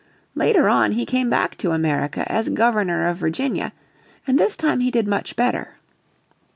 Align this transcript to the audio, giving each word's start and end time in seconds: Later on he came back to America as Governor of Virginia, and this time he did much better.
Later 0.33 0.67
on 0.67 0.93
he 0.93 1.05
came 1.05 1.29
back 1.29 1.55
to 1.59 1.73
America 1.73 2.23
as 2.27 2.49
Governor 2.49 3.07
of 3.07 3.17
Virginia, 3.17 3.71
and 4.25 4.39
this 4.39 4.55
time 4.55 4.79
he 4.79 4.89
did 4.89 5.07
much 5.07 5.35
better. 5.35 5.75